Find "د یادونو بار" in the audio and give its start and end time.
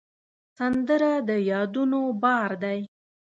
1.27-2.51